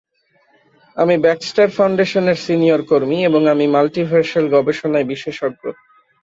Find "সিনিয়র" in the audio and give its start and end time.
2.45-2.81